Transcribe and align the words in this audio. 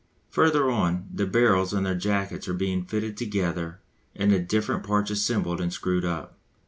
Further 0.31 0.71
on, 0.71 1.07
the 1.13 1.27
barrels 1.27 1.73
and 1.73 1.85
their 1.85 1.93
jackets 1.93 2.47
are 2.47 2.55
being 2.55 2.85
fitted 2.85 3.15
together 3.17 3.81
and 4.15 4.31
the 4.31 4.39
different 4.39 4.81
parts 4.83 5.11
assembled 5.11 5.61
and 5.61 5.71
screwed 5.71 6.03
up. 6.05 6.39